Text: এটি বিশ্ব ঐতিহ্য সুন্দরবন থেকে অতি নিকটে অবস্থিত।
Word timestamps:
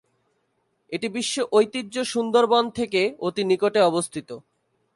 এটি 0.91 1.07
বিশ্ব 1.09 1.35
ঐতিহ্য 1.51 1.95
সুন্দরবন 2.13 2.63
থেকে 2.77 3.01
অতি 3.19 3.43
নিকটে 3.43 3.79
অবস্থিত। 3.81 4.29